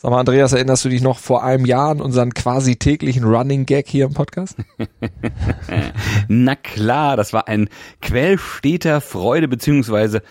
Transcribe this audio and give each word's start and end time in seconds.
Sag 0.00 0.12
mal, 0.12 0.20
Andreas, 0.20 0.52
erinnerst 0.52 0.84
du 0.84 0.90
dich 0.90 1.02
noch 1.02 1.18
vor 1.18 1.42
einem 1.42 1.64
Jahr 1.64 1.90
an 1.90 2.00
unseren 2.00 2.32
quasi 2.32 2.76
täglichen 2.76 3.24
Running 3.24 3.66
Gag 3.66 3.88
hier 3.88 4.04
im 4.04 4.14
Podcast? 4.14 4.56
Na 6.28 6.54
klar, 6.54 7.16
das 7.16 7.32
war 7.32 7.48
ein 7.48 7.68
Quell 8.00 8.38
steter 8.38 9.00
Freude, 9.00 9.48
beziehungsweise 9.48 10.22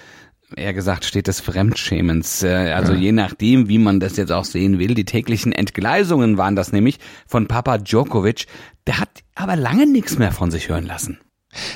eher 0.56 0.74
gesagt 0.74 1.04
steht 1.04 1.28
des 1.28 1.42
Fremdschämens. 1.42 2.44
Äh, 2.44 2.72
also 2.72 2.94
ja. 2.94 3.00
je 3.00 3.12
nachdem, 3.12 3.68
wie 3.68 3.78
man 3.78 4.00
das 4.00 4.16
jetzt 4.16 4.32
auch 4.32 4.46
sehen 4.46 4.80
will. 4.80 4.94
Die 4.94 5.04
täglichen 5.04 5.52
Entgleisungen 5.52 6.38
waren 6.38 6.56
das 6.56 6.72
nämlich 6.72 7.00
von 7.28 7.50
Papa 7.50 7.78
Djokovic. 7.78 8.46
Der 8.88 9.00
hat 9.00 9.10
aber 9.36 9.58
lange 9.58 9.86
nichts 9.86 10.18
mehr 10.18 10.32
von 10.32 10.50
sich 10.50 10.70
hören 10.70 10.86
lassen. 10.86 11.20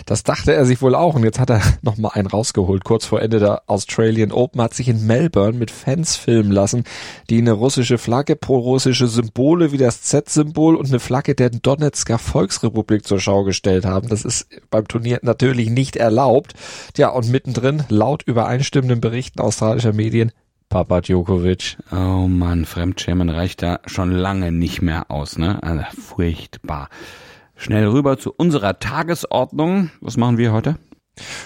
Das 0.05 0.23
dachte 0.23 0.53
er 0.53 0.65
sich 0.65 0.81
wohl 0.81 0.95
auch 0.95 1.15
und 1.15 1.23
jetzt 1.23 1.39
hat 1.39 1.49
er 1.49 1.61
noch 1.81 1.97
mal 1.97 2.09
einen 2.09 2.27
rausgeholt. 2.27 2.83
Kurz 2.83 3.05
vor 3.05 3.21
Ende 3.21 3.39
der 3.39 3.63
Australian 3.67 4.31
Open 4.31 4.61
hat 4.61 4.73
sich 4.73 4.87
in 4.87 5.05
Melbourne 5.05 5.57
mit 5.57 5.71
Fans 5.71 6.15
filmen 6.15 6.51
lassen, 6.51 6.83
die 7.29 7.37
eine 7.37 7.53
russische 7.53 7.97
Flagge, 7.97 8.35
pro-russische 8.35 9.07
Symbole 9.07 9.71
wie 9.71 9.77
das 9.77 10.01
Z-Symbol 10.03 10.75
und 10.75 10.87
eine 10.87 10.99
Flagge 10.99 11.35
der 11.35 11.49
Donetsker 11.49 12.17
Volksrepublik 12.17 13.05
zur 13.05 13.19
Schau 13.19 13.43
gestellt 13.43 13.85
haben. 13.85 14.09
Das 14.09 14.25
ist 14.25 14.47
beim 14.69 14.87
Turnier 14.87 15.19
natürlich 15.21 15.69
nicht 15.69 15.95
erlaubt. 15.95 16.53
Ja, 16.97 17.09
und 17.09 17.29
mittendrin, 17.29 17.83
laut 17.89 18.23
übereinstimmenden 18.23 19.01
Berichten 19.01 19.39
australischer 19.39 19.93
Medien, 19.93 20.31
Papa 20.71 21.01
Djokovic. 21.01 21.77
Oh 21.91 22.27
Mann, 22.29 22.63
Fremdschämen 22.63 23.29
reicht 23.29 23.61
da 23.61 23.81
schon 23.85 24.09
lange 24.09 24.53
nicht 24.53 24.81
mehr 24.81 25.11
aus, 25.11 25.37
ne? 25.37 25.61
Also, 25.61 25.83
furchtbar. 25.99 26.87
Schnell 27.61 27.87
rüber 27.87 28.17
zu 28.17 28.33
unserer 28.35 28.79
Tagesordnung. 28.79 29.91
Was 30.01 30.17
machen 30.17 30.39
wir 30.39 30.51
heute? 30.51 30.77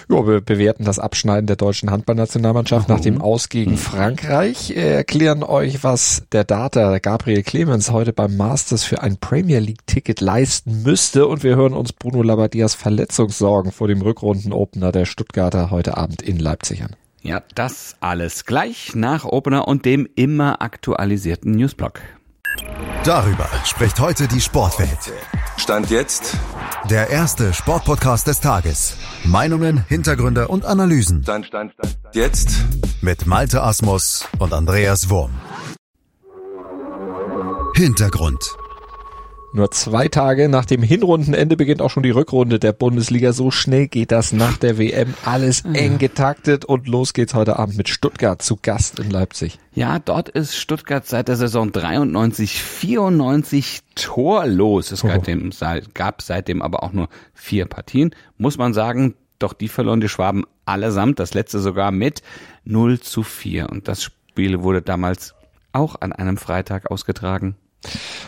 Ja, 0.08 0.26
wir 0.26 0.40
bewerten 0.40 0.86
das 0.86 0.98
Abschneiden 0.98 1.46
der 1.46 1.56
deutschen 1.56 1.90
Handballnationalmannschaft 1.90 2.88
nach 2.88 3.00
dem 3.00 3.20
Aus 3.20 3.50
gegen 3.50 3.72
hm. 3.72 3.76
Frankreich, 3.76 4.74
erklären 4.74 5.42
euch, 5.42 5.84
was 5.84 6.22
der 6.32 6.44
Data 6.44 7.00
Gabriel 7.00 7.42
Clemens 7.42 7.90
heute 7.90 8.14
beim 8.14 8.34
Masters 8.34 8.82
für 8.82 9.02
ein 9.02 9.18
Premier 9.18 9.58
League 9.58 9.86
Ticket 9.86 10.22
leisten 10.22 10.82
müsste 10.84 11.26
und 11.26 11.42
wir 11.42 11.54
hören 11.54 11.74
uns 11.74 11.92
Bruno 11.92 12.22
Labadias 12.22 12.74
Verletzungssorgen 12.74 13.70
vor 13.70 13.86
dem 13.86 14.00
Rückrunden-Opener 14.00 14.92
der 14.92 15.04
Stuttgarter 15.04 15.70
heute 15.70 15.98
Abend 15.98 16.22
in 16.22 16.38
Leipzig 16.38 16.82
an. 16.82 16.96
Ja, 17.20 17.42
das 17.54 17.96
alles 18.00 18.46
gleich 18.46 18.94
nach 18.94 19.26
Opener 19.26 19.68
und 19.68 19.84
dem 19.84 20.08
immer 20.14 20.62
aktualisierten 20.62 21.52
Newsblock. 21.52 22.00
Darüber 23.04 23.50
spricht 23.66 24.00
heute 24.00 24.28
die 24.28 24.40
Sportwelt. 24.40 25.12
Stand 25.56 25.90
jetzt. 25.90 26.36
Der 26.90 27.10
erste 27.10 27.52
Sportpodcast 27.52 28.26
des 28.26 28.40
Tages. 28.40 28.96
Meinungen, 29.24 29.84
Hintergründe 29.88 30.48
und 30.48 30.64
Analysen. 30.64 31.22
Stand, 31.22 31.46
stand, 31.46 31.72
stand. 31.72 31.96
Jetzt. 32.12 32.64
Mit 33.00 33.26
Malte 33.26 33.62
Asmus 33.62 34.26
und 34.38 34.52
Andreas 34.52 35.10
Wurm. 35.10 35.32
Hintergrund. 37.74 38.56
Nur 39.56 39.70
zwei 39.70 40.08
Tage 40.08 40.50
nach 40.50 40.66
dem 40.66 40.82
Hinrundenende 40.82 41.56
beginnt 41.56 41.80
auch 41.80 41.88
schon 41.88 42.02
die 42.02 42.10
Rückrunde 42.10 42.58
der 42.58 42.74
Bundesliga. 42.74 43.32
So 43.32 43.50
schnell 43.50 43.88
geht 43.88 44.12
das 44.12 44.34
nach 44.34 44.58
der 44.58 44.76
WM. 44.76 45.14
Alles 45.24 45.64
eng 45.64 45.96
getaktet 45.96 46.66
und 46.66 46.86
los 46.86 47.14
geht's 47.14 47.32
heute 47.32 47.58
Abend 47.58 47.78
mit 47.78 47.88
Stuttgart 47.88 48.42
zu 48.42 48.58
Gast 48.60 48.98
in 48.98 49.08
Leipzig. 49.08 49.58
Ja, 49.72 49.98
dort 49.98 50.28
ist 50.28 50.56
Stuttgart 50.56 51.06
seit 51.06 51.28
der 51.28 51.36
Saison 51.36 51.72
93, 51.72 52.62
94 52.62 53.80
torlos. 53.94 54.92
Es 54.92 55.00
gab, 55.00 55.24
dem, 55.24 55.50
gab 55.94 56.20
seitdem 56.20 56.60
aber 56.60 56.82
auch 56.82 56.92
nur 56.92 57.08
vier 57.32 57.64
Partien. 57.64 58.14
Muss 58.36 58.58
man 58.58 58.74
sagen, 58.74 59.14
doch 59.38 59.54
die 59.54 59.68
verloren 59.68 60.02
die 60.02 60.10
Schwaben 60.10 60.44
allesamt. 60.66 61.18
Das 61.18 61.32
letzte 61.32 61.60
sogar 61.60 61.92
mit 61.92 62.22
0 62.66 63.00
zu 63.00 63.22
4. 63.22 63.70
Und 63.70 63.88
das 63.88 64.02
Spiel 64.02 64.62
wurde 64.62 64.82
damals 64.82 65.34
auch 65.72 65.98
an 65.98 66.12
einem 66.12 66.36
Freitag 66.36 66.90
ausgetragen. 66.90 67.56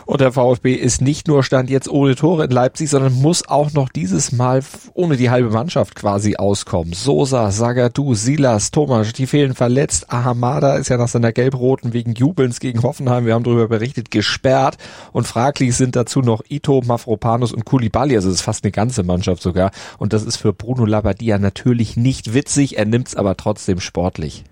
Und 0.07 0.21
der 0.21 0.33
VfB 0.33 0.75
ist 0.75 1.03
nicht 1.03 1.29
nur 1.29 1.43
Stand 1.43 1.69
jetzt 1.69 1.89
ohne 1.89 2.15
Tore 2.15 2.45
in 2.45 2.51
Leipzig, 2.51 2.89
sondern 2.89 3.13
muss 3.13 3.47
auch 3.47 3.73
noch 3.73 3.89
dieses 3.89 4.33
Mal 4.33 4.63
ohne 4.95 5.17
die 5.17 5.31
halbe 5.31 5.51
Mannschaft 5.51 5.95
quasi 5.95 6.37
auskommen. 6.37 6.95
Sosa, 6.95 7.51
Sagadu, 7.51 8.15
Silas, 8.15 8.71
Thomas, 8.71 9.13
die 9.13 9.27
fehlen 9.27 9.55
verletzt. 9.55 10.11
Ahamada 10.11 10.77
ist 10.77 10.89
ja 10.89 10.97
nach 10.97 11.09
seiner 11.09 11.33
Gelb-Roten 11.33 11.93
wegen 11.93 12.15
Jubelns 12.15 12.61
gegen 12.61 12.83
Hoffenheim, 12.83 13.27
wir 13.27 13.35
haben 13.35 13.45
darüber 13.45 13.69
berichtet, 13.69 14.11
gesperrt. 14.11 14.79
Und 15.13 15.27
fraglich 15.27 15.77
sind 15.77 15.97
dazu 15.97 16.21
noch 16.21 16.43
Ito, 16.49 16.83
Mafropanus 16.87 17.53
und 17.53 17.65
Kulibali. 17.65 18.17
Also 18.17 18.29
es 18.29 18.37
ist 18.37 18.43
fast 18.43 18.65
eine 18.65 18.73
ganze 18.73 19.03
Mannschaft 19.03 19.43
sogar. 19.43 19.73
Und 19.99 20.13
das 20.13 20.25
ist 20.25 20.37
für 20.37 20.53
Bruno 20.53 20.87
Labbadia 20.87 21.39
natürlich 21.39 21.97
nicht 21.97 22.33
witzig. 22.33 22.79
Er 22.79 22.87
nimmt 22.87 23.09
es 23.09 23.15
aber 23.15 23.37
trotzdem 23.37 23.81
sportlich. 23.81 24.45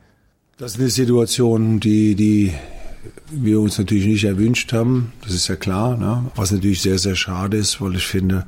Das 0.58 0.72
ist 0.72 0.80
eine 0.80 0.90
Situation, 0.90 1.80
die, 1.80 2.14
die 2.14 2.52
wir 3.30 3.60
uns 3.60 3.78
natürlich 3.78 4.06
nicht 4.06 4.24
erwünscht 4.24 4.72
haben, 4.72 5.12
das 5.22 5.32
ist 5.32 5.48
ja 5.48 5.56
klar, 5.56 5.96
ne? 5.96 6.30
was 6.34 6.52
natürlich 6.52 6.80
sehr, 6.82 6.98
sehr 6.98 7.16
schade 7.16 7.56
ist, 7.56 7.80
weil 7.80 7.96
ich 7.96 8.06
finde, 8.06 8.46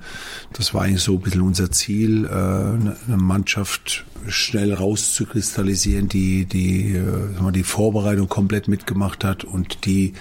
das 0.53 0.75
war 0.75 0.83
eigentlich 0.83 1.03
so 1.03 1.15
ein 1.15 1.21
bisschen 1.21 1.43
unser 1.43 1.71
Ziel, 1.71 2.25
äh, 2.25 2.29
eine 2.29 3.17
Mannschaft 3.17 4.05
schnell 4.27 4.75
rauszukristallisieren, 4.75 6.09
die 6.09 6.45
die, 6.45 6.95
äh, 6.95 7.53
die 7.53 7.63
Vorbereitung 7.63 8.29
komplett 8.29 8.69
mitgemacht 8.69 9.25
hat 9.25 9.45
und 9.45 9.85
die 9.87 10.15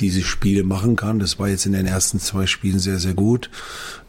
diese 0.00 0.22
Spiele 0.22 0.64
machen 0.64 0.96
kann. 0.96 1.18
Das 1.18 1.38
war 1.38 1.48
jetzt 1.48 1.66
in 1.66 1.72
den 1.72 1.86
ersten 1.86 2.18
zwei 2.18 2.46
Spielen 2.46 2.78
sehr, 2.78 2.98
sehr 2.98 3.14
gut. 3.14 3.50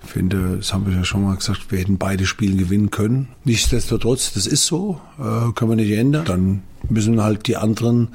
Ich 0.04 0.12
finde, 0.12 0.58
das 0.58 0.74
haben 0.74 0.88
wir 0.88 0.94
ja 0.94 1.06
schon 1.06 1.24
mal 1.24 1.36
gesagt, 1.36 1.72
wir 1.72 1.80
hätten 1.80 1.98
beide 1.98 2.26
Spiele 2.26 2.56
gewinnen 2.56 2.90
können. 2.90 3.28
Nichtsdestotrotz, 3.44 4.34
das 4.34 4.48
ist 4.48 4.66
so, 4.66 5.00
äh, 5.20 5.52
können 5.54 5.72
wir 5.72 5.76
nicht 5.76 5.92
ändern. 5.92 6.26
Dann 6.26 6.62
müssen 6.90 7.22
halt 7.22 7.48
die 7.48 7.58
anderen, 7.58 8.10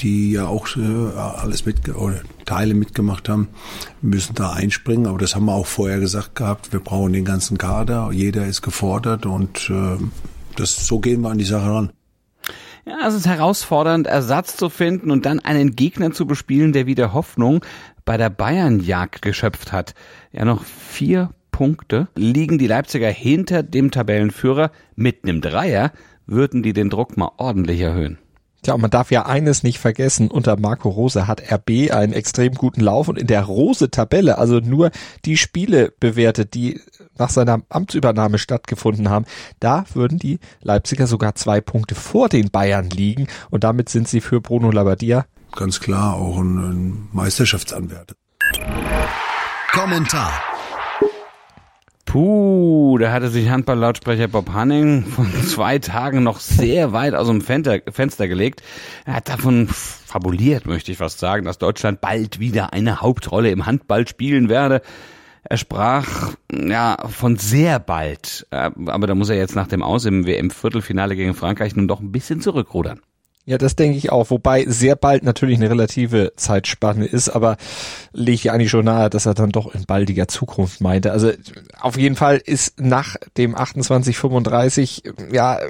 die 0.00 0.32
ja 0.32 0.46
auch 0.46 0.68
äh, 0.76 1.16
alles 1.16 1.66
mit 1.66 1.88
oder 1.94 2.20
Teile 2.44 2.74
mitgemacht 2.74 3.28
haben, 3.28 3.48
müssen 4.00 4.34
da 4.34 4.52
einspringen. 4.52 5.06
Aber 5.06 5.18
das 5.18 5.34
haben 5.34 5.46
wir 5.46 5.54
auch 5.54 5.66
vorher 5.66 6.00
gesagt 6.00 6.34
gehabt. 6.36 6.72
Wir 6.72 6.80
brauchen 6.80 7.12
den 7.12 7.24
ganzen 7.24 7.58
Kader. 7.58 8.10
Jeder 8.12 8.46
ist 8.46 8.62
gefordert 8.62 9.26
und 9.26 9.70
äh, 9.70 9.96
das, 10.56 10.86
so 10.86 10.98
gehen 10.98 11.22
wir 11.22 11.30
an 11.30 11.38
die 11.38 11.44
Sache 11.44 11.66
ran. 11.66 11.92
Ja, 12.86 13.06
es 13.06 13.14
ist 13.14 13.26
herausfordernd, 13.26 14.06
Ersatz 14.06 14.56
zu 14.56 14.70
finden 14.70 15.10
und 15.10 15.26
dann 15.26 15.40
einen 15.40 15.76
Gegner 15.76 16.12
zu 16.12 16.26
bespielen, 16.26 16.72
der 16.72 16.86
wieder 16.86 17.12
Hoffnung 17.12 17.62
bei 18.06 18.16
der 18.16 18.30
Bayernjagd 18.30 19.20
geschöpft 19.20 19.72
hat. 19.72 19.94
Ja, 20.32 20.46
noch 20.46 20.64
vier 20.64 21.30
Punkte 21.50 22.08
liegen 22.14 22.56
die 22.56 22.66
Leipziger 22.66 23.10
hinter 23.10 23.62
dem 23.62 23.90
Tabellenführer. 23.90 24.70
Mit 24.96 25.24
einem 25.24 25.42
Dreier 25.42 25.92
würden 26.28 26.62
die 26.62 26.72
den 26.72 26.90
Druck 26.90 27.16
mal 27.16 27.32
ordentlich 27.36 27.80
erhöhen. 27.80 28.18
Tja, 28.62 28.74
und 28.74 28.80
man 28.80 28.90
darf 28.90 29.10
ja 29.10 29.26
eines 29.26 29.64
nicht 29.64 29.78
vergessen, 29.78 30.30
unter 30.30 30.58
Marco 30.58 30.88
Rose 30.88 31.26
hat 31.26 31.42
RB 31.50 31.90
einen 31.90 32.12
extrem 32.12 32.54
guten 32.54 32.80
Lauf 32.80 33.08
und 33.08 33.18
in 33.18 33.26
der 33.26 33.42
Rose-Tabelle, 33.44 34.38
also 34.38 34.58
nur 34.58 34.90
die 35.24 35.36
Spiele 35.36 35.92
bewertet, 35.98 36.54
die 36.54 36.80
nach 37.16 37.30
seiner 37.30 37.62
Amtsübernahme 37.68 38.38
stattgefunden 38.38 39.10
haben, 39.10 39.26
da 39.58 39.84
würden 39.94 40.18
die 40.18 40.38
Leipziger 40.60 41.08
sogar 41.08 41.34
zwei 41.34 41.60
Punkte 41.60 41.96
vor 41.96 42.28
den 42.28 42.50
Bayern 42.50 42.90
liegen 42.90 43.26
und 43.50 43.64
damit 43.64 43.88
sind 43.88 44.06
sie 44.06 44.20
für 44.20 44.40
Bruno 44.40 44.70
Labbadia 44.70 45.24
ganz 45.58 45.80
klar 45.80 46.14
auch 46.14 46.38
ein, 46.38 46.58
ein 46.58 47.08
Meisterschaftsanwärter. 47.12 48.14
Kommentar 49.72 50.32
Puh, 52.08 52.96
da 52.96 53.12
hatte 53.12 53.28
sich 53.28 53.50
Handballlautsprecher 53.50 54.28
Bob 54.28 54.54
Hanning 54.54 55.04
von 55.04 55.30
zwei 55.46 55.78
Tagen 55.78 56.22
noch 56.22 56.40
sehr 56.40 56.94
weit 56.94 57.14
aus 57.14 57.26
dem 57.26 57.42
Fenster 57.42 58.28
gelegt. 58.28 58.62
Er 59.04 59.16
hat 59.16 59.28
davon 59.28 59.68
fabuliert, 59.68 60.64
möchte 60.64 60.90
ich 60.90 60.96
fast 60.96 61.18
sagen, 61.18 61.44
dass 61.44 61.58
Deutschland 61.58 62.00
bald 62.00 62.40
wieder 62.40 62.72
eine 62.72 63.02
Hauptrolle 63.02 63.50
im 63.50 63.66
Handball 63.66 64.08
spielen 64.08 64.48
werde. 64.48 64.80
Er 65.44 65.58
sprach 65.58 66.32
ja 66.50 66.96
von 67.08 67.36
sehr 67.36 67.78
bald, 67.78 68.46
äh, 68.52 68.70
aber 68.86 69.06
da 69.06 69.14
muss 69.14 69.28
er 69.28 69.36
jetzt 69.36 69.54
nach 69.54 69.68
dem 69.68 69.82
Aus 69.82 70.06
im 70.06 70.26
WM-Viertelfinale 70.26 71.14
gegen 71.14 71.34
Frankreich 71.34 71.76
nun 71.76 71.88
doch 71.88 72.00
ein 72.00 72.10
bisschen 72.10 72.40
zurückrudern. 72.40 73.02
Ja, 73.48 73.56
das 73.56 73.76
denke 73.76 73.96
ich 73.96 74.12
auch. 74.12 74.28
Wobei 74.28 74.66
sehr 74.66 74.94
bald 74.94 75.22
natürlich 75.22 75.56
eine 75.56 75.70
relative 75.70 76.34
Zeitspanne 76.36 77.06
ist, 77.06 77.30
aber 77.30 77.56
lege 78.12 78.34
ich 78.34 78.50
eigentlich 78.50 78.68
schon 78.68 78.84
nahe, 78.84 79.08
dass 79.08 79.24
er 79.24 79.32
dann 79.32 79.48
doch 79.48 79.74
in 79.74 79.86
baldiger 79.86 80.28
Zukunft 80.28 80.82
meinte. 80.82 81.12
Also 81.12 81.32
auf 81.80 81.96
jeden 81.96 82.14
Fall 82.14 82.42
ist 82.44 82.78
nach 82.78 83.16
dem 83.38 83.52
2835 83.52 85.02
ja 85.32 85.60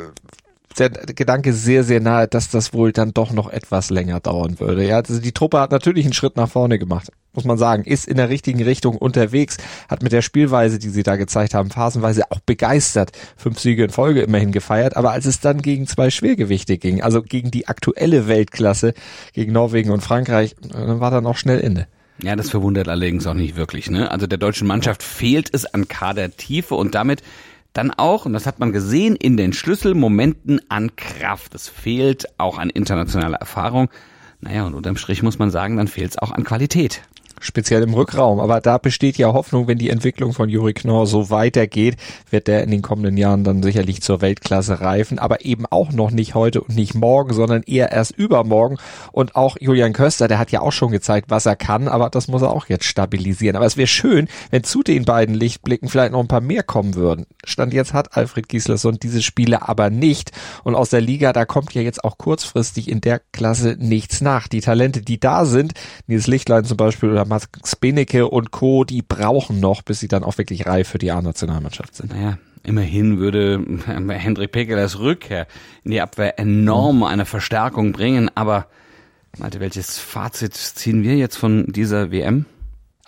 der 0.79 0.91
Gedanke 0.91 1.53
sehr, 1.53 1.85
sehr 1.85 2.01
nahe, 2.01 2.29
dass 2.29 2.51
das 2.51 2.73
wohl 2.73 2.93
dann 2.93 3.13
doch 3.13 3.33
noch 3.33 3.49
etwas 3.49 3.91
länger 3.91 4.21
dauern 4.21 4.61
würde. 4.61 4.87
Ja, 4.87 4.97
also 4.97 5.21
die 5.21 5.33
Truppe 5.33 5.61
hat 5.61 5.71
natürlich 5.71 6.05
einen 6.05 6.15
Schritt 6.15 6.37
nach 6.37 6.49
vorne 6.49 6.79
gemacht 6.79 7.11
muss 7.39 7.45
man 7.45 7.59
sagen, 7.59 7.85
ist 7.85 8.09
in 8.09 8.17
der 8.17 8.31
richtigen 8.31 8.61
Richtung 8.65 8.97
unterwegs, 8.97 9.59
hat 9.89 10.03
mit 10.03 10.11
der 10.11 10.23
Spielweise, 10.23 10.81
die 10.81 10.89
sie 10.89 11.05
da 11.05 11.15
gezeigt 11.15 11.55
haben, 11.55 11.71
phasenweise 11.71 12.33
auch 12.33 12.41
begeistert. 12.41 13.13
Fünf 13.37 13.61
Siege 13.61 13.85
in 13.85 13.91
Folge 13.91 14.23
immerhin 14.23 14.51
gefeiert, 14.51 14.97
aber 14.97 15.13
als 15.13 15.25
es 15.25 15.39
dann 15.39 15.63
gegen 15.63 15.87
zwei 15.87 16.11
Schwergewichte 16.11 16.79
ging, 16.79 17.01
also 17.01 17.23
gegen 17.23 17.53
die 17.53 17.69
aktuelle 17.69 18.27
Weltklasse, 18.27 18.93
gegen 19.35 19.53
Norwegen 19.53 19.91
und 19.91 20.01
Frankreich, 20.01 20.57
dann 20.61 20.99
war 20.99 21.13
dann 21.13 21.27
auch 21.27 21.37
schnell 21.37 21.61
Ende. 21.61 21.87
Ja, 22.21 22.35
das 22.35 22.51
verwundert 22.51 22.89
allerdings 22.89 23.25
auch 23.29 23.35
nicht 23.35 23.55
wirklich. 23.55 23.89
Ne? 23.89 24.11
Also 24.11 24.27
der 24.27 24.39
deutschen 24.39 24.67
Mannschaft 24.67 25.05
fehlt 25.05 25.55
es 25.55 25.65
an 25.65 25.87
Kadertiefe 25.87 26.75
und 26.75 26.97
damit 26.97 27.23
dann 27.73 27.91
auch, 27.93 28.27
und 28.27 28.33
das 28.33 28.47
hat 28.47 28.59
man 28.59 28.73
gesehen, 28.73 29.17
in 29.17 29.37
den 29.37 29.53
Schlüsselmomenten 29.53 30.61
an 30.69 30.97
Kraft. 30.97 31.55
Es 31.55 31.69
fehlt 31.69 32.27
auch 32.39 32.59
an 32.59 32.71
internationaler 32.71 33.39
Erfahrung. 33.39 33.89
Naja, 34.41 34.65
und 34.65 34.75
unterm 34.75 34.97
Strich 34.97 35.23
muss 35.23 35.39
man 35.39 35.51
sagen, 35.51 35.77
dann 35.77 35.89
fehlt 35.89 36.13
es 36.13 36.19
auch 36.19 36.33
an 36.33 36.45
Qualität 36.45 37.03
speziell 37.41 37.83
im 37.83 37.95
Rückraum. 37.95 38.41
Aber 38.41 38.61
da 38.61 38.79
besteht 38.79 39.19
ja 39.19 39.33
Hoffnung, 39.33 39.69
wenn 39.69 39.79
die 39.79 39.91
Entwicklung 39.91 40.33
von 40.33 40.49
Juri 40.49 40.75
Knorr 40.75 41.07
so 41.07 41.31
weitergeht, 41.31 41.97
wird 42.31 42.47
der 42.47 42.63
in 42.63 42.71
den 42.71 42.83
kommenden 42.83 43.17
Jahren 43.17 43.45
dann 43.45 43.63
sicherlich 43.63 44.03
zur 44.03 44.21
Weltklasse 44.21 44.81
reifen, 44.81 45.19
aber 45.19 45.45
eben 45.45 45.67
auch 45.67 45.93
noch 45.93 46.11
nicht 46.11 46.35
heute 46.35 46.61
und 46.61 46.75
nicht 46.75 46.95
morgen, 46.95 47.33
sondern 47.33 47.63
eher 47.63 47.93
erst 47.93 48.13
übermorgen. 48.13 48.79
Und 49.13 49.37
auch 49.37 49.57
Julian 49.61 49.93
Köster, 49.93 50.29
der 50.29 50.39
hat 50.39 50.51
ja 50.51 50.61
auch 50.61 50.73
schon 50.73 50.91
gezeigt, 50.91 51.31
was 51.31 51.47
er 51.47 51.57
kann, 51.57 51.89
aber 51.89 52.11
das 52.11 52.29
muss 52.29 52.43
er 52.43 52.51
auch 52.51 52.67
jetzt 52.67 52.85
stabilisieren. 52.85 53.57
Aber 53.57 53.67
es 53.67 53.77
wäre 53.77 53.87
schön, 53.87 54.29
wenn 54.51 54.65
zu 54.65 54.83
den 54.83 55.05
beiden 55.05 55.35
Lichtblicken 55.35 55.89
vielleicht 55.89 56.13
noch 56.13 56.21
ein 56.21 56.29
paar 56.29 56.41
mehr 56.41 56.63
kommen 56.63 56.95
würden. 56.95 57.27
Stand 57.45 57.73
jetzt 57.73 57.93
hat 57.93 58.17
Alfred 58.17 58.49
Gislason 58.49 58.99
diese 59.01 59.23
Spiele 59.23 59.69
aber 59.69 59.91
nicht. 59.91 60.33
Und 60.65 60.75
aus 60.75 60.91
der 60.91 61.01
Liga, 61.01 61.33
da 61.33 61.45
kommt 61.45 61.75
ja 61.75 61.83
jetzt 61.83 62.05
auch 62.05 62.19
kurzfristig 62.19 62.89
in 62.89 63.01
der 63.01 63.21
Klasse 63.33 63.77
nichts 63.79 64.21
nach. 64.21 64.49
Die 64.49 64.61
Talente, 64.61 65.03
die 65.03 65.21
da 65.21 65.45
sind, 65.45 65.75
Nils 66.07 66.27
Lichtlein 66.27 66.65
zum 66.65 66.77
Beispiel 66.77 67.11
oder 67.11 67.25
Max 67.29 67.77
Benecke 67.77 68.29
und 68.29 68.51
Co., 68.51 68.85
die 68.85 69.03
brauchen 69.03 69.61
noch, 69.61 69.83
bis 69.83 70.01
sie 70.01 70.09
dann 70.09 70.25
auch 70.25 70.39
wirklich 70.39 70.67
reif 70.67 70.89
für 70.89 70.99
die 70.99 71.11
A-Nationalmannschaft 71.11 71.95
sind. 71.95 72.13
Naja, 72.13 72.39
immerhin 72.65 73.19
würde 73.19 73.65
Hendrik 73.87 74.53
Pekelers 74.53 74.99
Rückkehr 74.99 75.47
in 75.85 75.93
die 75.93 76.01
Abwehr 76.01 76.39
enorm 76.39 77.03
eine 77.05 77.27
Verstärkung 77.27 77.93
bringen, 77.93 78.31
aber 78.35 78.67
Malte, 79.39 79.61
welches 79.61 79.99
Fazit 79.99 80.55
ziehen 80.55 81.03
wir 81.03 81.17
jetzt 81.17 81.37
von 81.37 81.67
dieser 81.67 82.11
WM? 82.11 82.47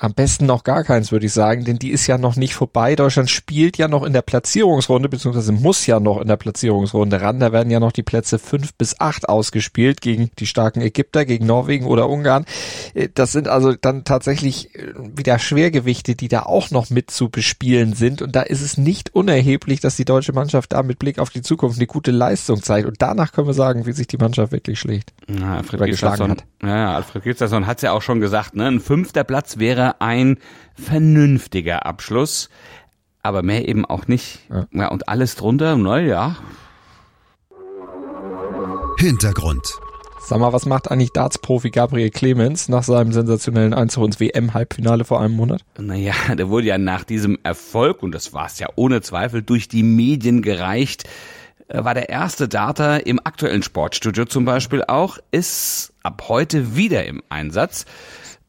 Am 0.03 0.15
besten 0.15 0.47
noch 0.47 0.65
gar 0.65 0.83
keins, 0.83 1.13
würde 1.13 1.27
ich 1.27 1.33
sagen, 1.35 1.67
denn 1.67 1.79
die 1.79 1.91
ist 1.91 2.07
ja 2.07 2.17
noch 2.17 2.35
nicht 2.35 2.55
vorbei. 2.55 2.97
Deutschland 2.97 3.29
spielt 3.29 3.77
ja 3.77 3.87
noch 3.87 4.03
in 4.03 4.15
der 4.15 4.23
Platzierungsrunde, 4.23 5.11
beziehungsweise 5.11 5.53
muss 5.53 5.85
ja 5.85 6.01
noch 6.01 6.23
in 6.23 6.27
der 6.27 6.39
Platzierungsrunde 6.39 7.21
ran. 7.21 7.39
Da 7.39 7.53
werden 7.53 7.71
ja 7.71 7.81
noch 7.81 7.93
die 7.93 8.03
Plätze 8.03 8.39
fünf 8.39 8.73
bis 8.73 8.99
acht 8.99 9.29
ausgespielt 9.29 10.01
gegen 10.01 10.31
die 10.39 10.47
starken 10.47 10.81
Ägypter, 10.81 11.27
gegen 11.27 11.45
Norwegen 11.45 11.85
oder 11.85 12.09
Ungarn. 12.09 12.47
Äh, 12.95 13.11
das 13.13 13.33
sind 13.33 13.47
also 13.47 13.75
dann 13.75 14.05
tatsächlich 14.05 14.75
äh, 14.75 14.95
wieder 14.97 15.39
Schwergewichte, 15.39 16.15
die 16.15 16.29
da 16.29 16.45
auch 16.45 16.71
noch 16.71 16.89
mit 16.89 17.11
zu 17.11 17.29
bespielen 17.29 17.93
sind. 17.93 18.23
Und 18.23 18.35
da 18.35 18.41
ist 18.41 18.63
es 18.63 18.79
nicht 18.79 19.15
unerheblich, 19.15 19.81
dass 19.81 19.97
die 19.97 20.07
deutsche 20.07 20.33
Mannschaft 20.33 20.73
da 20.73 20.83
mit 20.83 20.99
Blick 20.99 21.19
auf 21.19 21.29
die 21.29 21.43
Zukunft 21.43 21.77
eine 21.77 21.87
gute 21.87 22.11
Leistung 22.11 22.63
zeigt. 22.63 22.89
Und 22.89 23.03
danach 23.03 23.33
können 23.33 23.49
wir 23.49 23.55
sagen, 23.55 23.85
wie 23.85 23.93
sich 23.93 24.07
die 24.07 24.17
Mannschaft 24.17 24.51
wirklich 24.51 24.81
schlägt. 24.81 25.13
Ja, 25.39 25.57
Alfred 25.59 25.87
geschlagen 25.87 26.31
hat. 26.31 26.45
Ja, 26.63 26.97
Alfred 26.97 27.23
Gustafsson 27.23 27.67
hat 27.67 27.79
es 27.79 27.83
ja 27.83 27.93
auch 27.93 28.03
schon 28.03 28.21
gesagt, 28.21 28.57
ne? 28.57 28.67
Ein 28.67 28.81
fünfter 28.81 29.25
Platz 29.25 29.59
wäre 29.59 30.01
ein 30.01 30.39
vernünftiger 30.75 31.87
Abschluss, 31.87 32.49
aber 33.23 33.43
mehr 33.43 33.69
eben 33.69 33.85
auch 33.85 34.09
nicht. 34.09 34.41
Ja, 34.51 34.67
ja 34.73 34.89
und 34.89 35.09
alles 35.09 35.37
drunter, 35.37 35.77
naja. 35.77 36.37
Hintergrund. 38.99 39.63
Sag 40.23 40.39
mal, 40.39 40.53
was 40.53 40.67
macht 40.67 40.91
eigentlich 40.91 41.11
Darts-Profi 41.13 41.71
Gabriel 41.71 42.11
Clemens 42.11 42.69
nach 42.69 42.83
seinem 42.83 43.13
sensationellen 43.13 43.75
Einzug 43.75 44.05
ins 44.05 44.21
WM-Halbfinale 44.21 45.05
vor 45.05 45.21
einem 45.21 45.35
Monat? 45.35 45.65
Naja, 45.79 46.15
der 46.35 46.49
wurde 46.51 46.67
ja 46.67 46.79
nach 46.79 47.05
diesem 47.05 47.39
Erfolg, 47.43 48.03
und 48.03 48.13
das 48.13 48.33
war 48.33 48.47
es 48.47 48.59
ja 48.59 48.69
ohne 48.77 49.01
Zweifel, 49.01 49.43
durch 49.43 49.69
die 49.69 49.83
Medien 49.83 50.43
gereicht, 50.43 51.09
war 51.73 51.95
der 51.95 52.09
erste 52.09 52.49
Darter 52.49 53.07
im 53.07 53.21
aktuellen 53.23 53.63
Sportstudio 53.63 54.25
zum 54.25 54.45
Beispiel 54.45 54.83
auch, 54.87 55.19
ist 55.31 55.93
ab 56.03 56.25
heute 56.29 56.77
wieder 56.77 57.05
im 57.07 57.23
Einsatz 57.29 57.87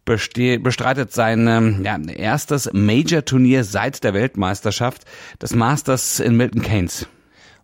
bestreitet 0.03 1.13
sein 1.13 1.47
ähm, 1.47 1.83
ja, 1.85 1.97
erstes 1.97 2.69
Major-Turnier 2.73 3.63
seit 3.63 4.03
der 4.03 4.13
Weltmeisterschaft, 4.13 5.05
das 5.39 5.53
Masters 5.53 6.19
in 6.19 6.35
Milton 6.35 6.61
Keynes. 6.61 7.07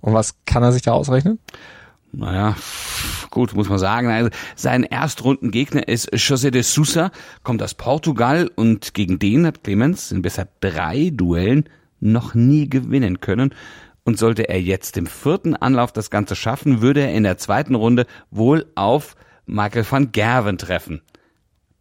Und 0.01 0.13
was 0.13 0.35
kann 0.45 0.63
er 0.63 0.71
sich 0.71 0.83
da 0.83 0.93
ausrechnen? 0.93 1.39
Naja, 2.13 2.55
gut, 3.31 3.53
muss 3.53 3.69
man 3.69 3.79
sagen. 3.79 4.09
Also 4.09 4.29
sein 4.55 4.83
Erstrundengegner 4.83 5.87
ist 5.87 6.13
José 6.13 6.51
de 6.51 6.61
Sousa, 6.61 7.11
kommt 7.43 7.61
aus 7.61 7.73
Portugal 7.73 8.49
und 8.55 8.93
gegen 8.93 9.19
den 9.19 9.45
hat 9.45 9.63
Clemens 9.63 10.11
in 10.11 10.21
bisher 10.21 10.47
drei 10.61 11.09
Duellen 11.11 11.65
noch 11.99 12.33
nie 12.33 12.69
gewinnen 12.69 13.19
können. 13.19 13.53
Und 14.07 14.17
sollte 14.17 14.47
er 14.47 14.61
jetzt 14.61 14.95
im 14.95 15.05
vierten 15.05 15.53
Anlauf 15.53 15.91
das 15.91 16.09
Ganze 16.09 16.37
schaffen, 16.37 16.79
würde 16.81 17.01
er 17.01 17.13
in 17.13 17.23
der 17.23 17.37
zweiten 17.37 17.75
Runde 17.75 18.05
wohl 18.31 18.65
auf 18.75 19.17
Michael 19.45 19.85
van 19.89 20.13
Gerven 20.13 20.57
treffen. 20.57 21.01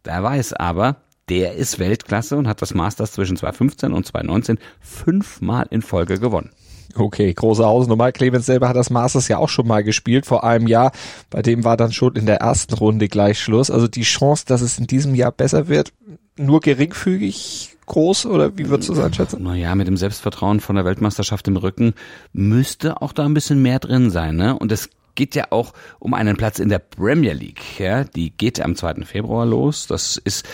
Der 0.03 0.21
weiß 0.21 0.51
aber, 0.51 0.97
der 1.29 1.53
ist 1.53 1.79
Weltklasse 1.79 2.35
und 2.35 2.49
hat 2.49 2.61
das 2.61 2.73
Masters 2.73 3.13
zwischen 3.13 3.37
2015 3.37 3.93
und 3.93 4.05
2019 4.05 4.59
fünfmal 4.81 5.67
in 5.69 5.81
Folge 5.81 6.19
gewonnen. 6.19 6.49
Okay, 6.95 7.33
große 7.33 7.63
Hausnummer. 7.63 8.11
Clemens 8.11 8.45
selber 8.45 8.67
hat 8.67 8.75
das 8.75 8.89
Masters 8.89 9.29
ja 9.29 9.37
auch 9.37 9.47
schon 9.47 9.65
mal 9.65 9.85
gespielt 9.85 10.25
vor 10.25 10.43
einem 10.43 10.67
Jahr. 10.67 10.91
Bei 11.29 11.41
dem 11.41 11.63
war 11.63 11.77
dann 11.77 11.93
schon 11.93 12.17
in 12.17 12.25
der 12.25 12.41
ersten 12.41 12.73
Runde 12.73 13.07
gleich 13.07 13.39
Schluss. 13.39 13.71
Also 13.71 13.87
die 13.87 14.01
Chance, 14.01 14.43
dass 14.45 14.59
es 14.59 14.77
in 14.77 14.87
diesem 14.87 15.15
Jahr 15.15 15.31
besser 15.31 15.69
wird, 15.69 15.93
nur 16.35 16.59
geringfügig 16.59 17.76
groß 17.87 18.27
oder 18.27 18.57
wie 18.57 18.69
würdest 18.69 18.89
du 18.89 18.93
es 18.93 18.99
einschätzen? 18.99 19.43
Naja, 19.43 19.73
mit 19.75 19.87
dem 19.87 19.97
Selbstvertrauen 19.97 20.59
von 20.59 20.75
der 20.75 20.85
Weltmeisterschaft 20.85 21.47
im 21.47 21.57
Rücken 21.57 21.93
müsste 22.33 23.01
auch 23.01 23.13
da 23.13 23.25
ein 23.25 23.33
bisschen 23.33 23.61
mehr 23.61 23.79
drin 23.79 24.11
sein. 24.11 24.35
Ne? 24.35 24.57
Und 24.57 24.71
es 24.71 24.89
geht 25.15 25.35
ja 25.35 25.47
auch 25.49 25.73
um 25.99 26.13
einen 26.13 26.37
Platz 26.37 26.59
in 26.59 26.69
der 26.69 26.79
Premier 26.79 27.33
League. 27.33 27.79
Ja, 27.79 28.03
die 28.03 28.29
geht 28.29 28.61
am 28.61 28.75
2. 28.75 29.03
Februar 29.05 29.45
los. 29.45 29.87
Das 29.87 30.17
ist, 30.17 30.47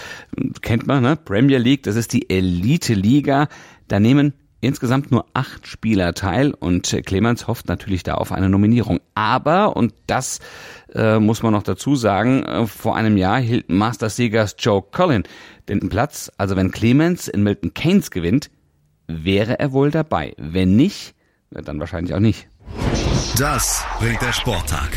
kennt 0.62 0.88
man, 0.88 1.03
ne? 1.03 1.18
Premier 1.18 1.57
League, 1.57 1.83
das 1.83 1.95
ist 1.95 2.13
die 2.13 2.30
Elite-Liga. 2.30 3.50
Da 3.89 4.00
nehmen 4.00 4.33
insgesamt 4.63 5.12
nur 5.12 5.25
acht 5.33 5.68
Spieler 5.68 6.13
teil 6.13 6.54
und 6.54 6.98
Clemens 7.06 7.48
hofft 7.48 7.68
natürlich 7.68 8.04
da 8.04 8.15
auf 8.15 8.31
eine 8.31 8.50
Nominierung. 8.50 9.00
Aber, 9.15 9.75
und 9.75 9.94
das 10.07 10.39
äh, 10.94 11.19
muss 11.19 11.44
man 11.44 11.54
noch 11.54 11.63
dazu 11.63 11.95
sagen, 11.95 12.44
äh, 12.44 12.65
vor 12.68 12.95
einem 12.95 13.18
Jahr 13.18 13.39
hielt 13.39 13.69
Masters-Siegers 13.69 14.56
Joe 14.60 14.81
Collin 14.81 15.24
den 15.68 15.89
Platz. 15.89 16.31
Also 16.38 16.56
wenn 16.56 16.71
Clemens 16.71 17.27
in 17.27 17.44
Milton 17.44 17.74
Keynes 17.74 18.12
gewinnt, 18.12 18.50
wäre 19.07 19.60
er 19.60 19.71
wohl 19.71 19.92
dabei. 19.92 20.33
Wenn 20.38 20.75
nicht, 20.75 21.15
dann 21.51 21.80
wahrscheinlich 21.80 22.13
auch 22.13 22.19
nicht. 22.19 22.48
Das 23.38 23.83
bringt 24.00 24.21
der 24.21 24.31
Sporttag. 24.31 24.89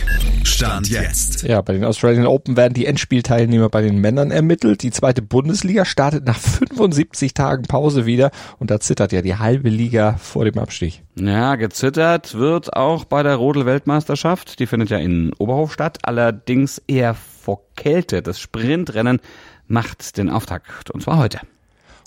Stand 0.44 0.90
jetzt. 0.90 1.42
Ja, 1.42 1.62
bei 1.62 1.72
den 1.72 1.84
Australian 1.84 2.26
Open 2.26 2.56
werden 2.56 2.74
die 2.74 2.84
Endspielteilnehmer 2.84 3.70
bei 3.70 3.80
den 3.80 3.98
Männern 3.98 4.30
ermittelt. 4.30 4.82
Die 4.82 4.90
zweite 4.90 5.22
Bundesliga 5.22 5.86
startet 5.86 6.26
nach 6.26 6.38
75 6.38 7.32
Tagen 7.32 7.62
Pause 7.62 8.04
wieder 8.04 8.30
und 8.58 8.70
da 8.70 8.78
zittert 8.78 9.12
ja 9.12 9.22
die 9.22 9.36
halbe 9.36 9.70
Liga 9.70 10.16
vor 10.18 10.44
dem 10.44 10.58
Abstieg. 10.58 11.02
Ja, 11.14 11.56
gezittert 11.56 12.34
wird 12.34 12.76
auch 12.76 13.04
bei 13.04 13.22
der 13.22 13.36
Rodel-Weltmeisterschaft. 13.36 14.58
Die 14.60 14.66
findet 14.66 14.90
ja 14.90 14.98
in 14.98 15.32
Oberhof 15.38 15.72
statt, 15.72 15.98
allerdings 16.02 16.82
eher 16.86 17.14
vor 17.14 17.62
Kälte. 17.74 18.20
Das 18.20 18.38
Sprintrennen 18.38 19.20
macht 19.66 20.18
den 20.18 20.28
Auftakt 20.28 20.90
und 20.90 21.02
zwar 21.02 21.16
heute. 21.18 21.40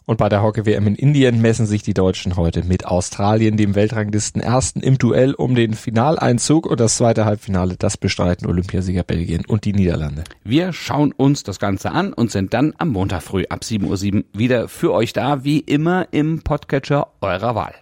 Und 0.10 0.18
bei 0.18 0.28
der 0.28 0.42
Hockey-WM 0.42 0.88
in 0.88 0.96
Indien 0.96 1.40
messen 1.40 1.68
sich 1.68 1.84
die 1.84 1.94
Deutschen 1.94 2.36
heute 2.36 2.64
mit 2.64 2.84
Australien, 2.84 3.58
dem 3.58 3.76
Weltranglisten 3.76 4.42
Ersten, 4.42 4.80
im 4.80 4.98
Duell 4.98 5.36
um 5.36 5.54
den 5.54 5.76
Finaleinzug 5.76 6.66
und 6.66 6.80
das 6.80 6.98
zweite 6.98 7.26
Halbfinale, 7.26 7.76
das 7.78 7.96
bestreiten 7.96 8.48
Olympiasieger 8.48 9.04
Belgien 9.04 9.46
und 9.46 9.66
die 9.66 9.74
Niederlande. 9.74 10.24
Wir 10.44 10.74
schauen 10.74 11.12
uns 11.12 11.44
das 11.44 11.60
Ganze 11.60 11.92
an 11.92 12.12
und 12.12 12.32
sind 12.32 12.56
dann 12.56 12.74
am 12.80 12.90
Montag 12.90 13.22
früh 13.22 13.44
ab 13.50 13.60
7.07 13.62 14.16
Uhr 14.16 14.24
wieder 14.34 14.68
für 14.68 14.94
euch 14.94 15.14
da, 15.14 15.44
wie 15.44 15.60
immer 15.60 16.08
im 16.10 16.42
Podcatcher 16.42 17.10
eurer 17.22 17.54
Wahl. 17.54 17.76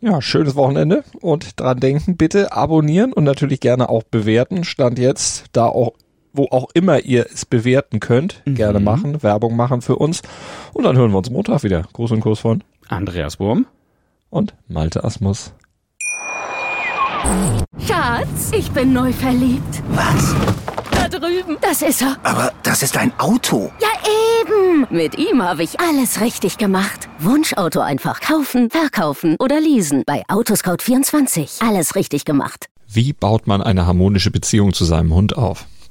Ja, 0.00 0.22
schönes 0.22 0.54
Wochenende 0.54 1.04
und 1.20 1.60
dran 1.60 1.80
denken, 1.80 2.16
bitte 2.16 2.52
abonnieren 2.52 3.12
und 3.12 3.24
natürlich 3.24 3.60
gerne 3.60 3.90
auch 3.90 4.04
bewerten. 4.04 4.64
Stand 4.64 4.98
jetzt 4.98 5.48
da 5.52 5.66
auch 5.66 5.92
wo 6.34 6.48
auch 6.50 6.68
immer 6.74 7.00
ihr 7.00 7.26
es 7.32 7.46
bewerten 7.46 8.00
könnt, 8.00 8.42
mhm. 8.44 8.56
gerne 8.56 8.80
machen, 8.80 9.22
Werbung 9.22 9.56
machen 9.56 9.80
für 9.80 9.96
uns. 9.96 10.20
Und 10.74 10.84
dann 10.84 10.96
hören 10.96 11.12
wir 11.12 11.18
uns 11.18 11.30
Montag 11.30 11.62
wieder. 11.62 11.84
Gruß 11.92 12.10
und 12.10 12.20
Kurs 12.20 12.40
von 12.40 12.62
Andreas 12.88 13.40
Wurm 13.40 13.66
und 14.28 14.54
Malte 14.68 15.04
Asmus. 15.04 15.54
Schatz, 17.86 18.50
ich 18.52 18.70
bin 18.72 18.92
neu 18.92 19.12
verliebt. 19.12 19.82
Was? 19.90 20.34
Da 20.90 21.08
drüben. 21.08 21.56
Das 21.60 21.80
ist 21.82 22.02
er. 22.02 22.16
Aber 22.22 22.52
das 22.62 22.82
ist 22.82 22.96
ein 22.96 23.12
Auto. 23.18 23.70
Ja, 23.80 23.88
eben. 24.40 24.86
Mit 24.90 25.16
ihm 25.16 25.42
habe 25.42 25.62
ich 25.62 25.80
alles 25.80 26.20
richtig 26.20 26.58
gemacht. 26.58 27.08
Wunschauto 27.18 27.80
einfach 27.80 28.20
kaufen, 28.20 28.70
verkaufen 28.70 29.36
oder 29.38 29.60
leasen. 29.60 30.02
Bei 30.04 30.22
Autoscout24. 30.26 31.66
Alles 31.66 31.94
richtig 31.94 32.24
gemacht. 32.24 32.66
Wie 32.86 33.12
baut 33.12 33.46
man 33.46 33.62
eine 33.62 33.86
harmonische 33.86 34.30
Beziehung 34.30 34.72
zu 34.72 34.84
seinem 34.84 35.14
Hund 35.14 35.36
auf? 35.36 35.66